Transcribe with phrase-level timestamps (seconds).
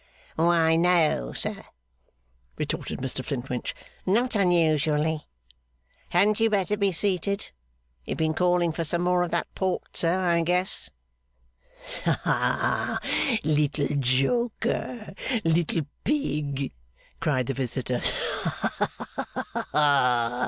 [0.35, 1.63] 'Why, no, sir,'
[2.57, 3.75] retorted Mr Flintwinch.
[4.03, 5.27] 'Not unusually.
[6.09, 7.51] Hadn't you better be seated?
[8.05, 10.89] You have been calling for some more of that port, sir, I guess?'
[12.07, 12.99] 'Ah,
[13.43, 15.13] Little joker!
[15.45, 16.71] Little pig!'
[17.19, 18.01] cried the visitor.
[18.01, 20.39] 'Ha ha ha ha!